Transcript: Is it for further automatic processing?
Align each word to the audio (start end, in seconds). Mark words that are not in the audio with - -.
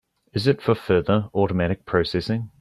Is 0.33 0.47
it 0.47 0.63
for 0.63 0.73
further 0.73 1.29
automatic 1.35 1.85
processing? 1.85 2.49